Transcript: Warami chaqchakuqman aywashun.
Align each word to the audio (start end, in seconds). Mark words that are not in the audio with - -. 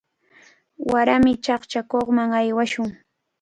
Warami 0.91 1.33
chaqchakuqman 1.45 2.29
aywashun. 2.39 2.89